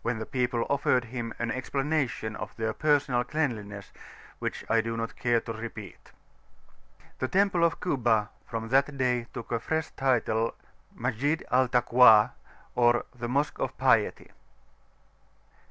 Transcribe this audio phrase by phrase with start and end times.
[0.00, 3.92] when the people offered him an explanation of their personal cleanliness
[4.38, 6.12] which I do not care to repeat.
[7.18, 10.54] The temple of Kuba from that day took a fresh title
[10.94, 12.32] Masjid al Takwa,
[12.74, 14.30] or the "Mosque of Piety."